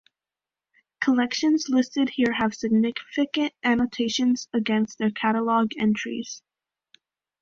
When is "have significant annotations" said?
2.33-4.47